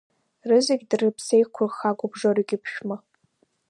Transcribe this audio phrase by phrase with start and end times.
[0.49, 2.97] Рызегь дрыԥсеиқәырхагоуп Жорик иԥшәма.